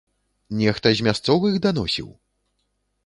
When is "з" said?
0.99-1.05